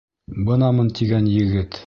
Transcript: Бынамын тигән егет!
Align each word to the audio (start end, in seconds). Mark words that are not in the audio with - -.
Бынамын 0.47 0.89
тигән 1.01 1.31
егет! 1.37 1.79